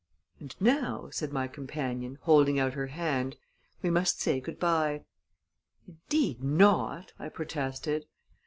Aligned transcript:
"And 0.39 0.55
now," 0.59 1.09
said 1.11 1.31
my 1.31 1.47
companion, 1.47 2.17
holding 2.21 2.57
out 2.57 2.73
her 2.73 2.87
hand, 2.87 3.35
"we 3.83 3.91
must 3.91 4.19
say 4.19 4.39
good 4.39 4.59
by." 4.59 5.03
"Indeed, 5.87 6.43
not!" 6.43 7.13
I 7.19 7.29
protested. 7.29 8.07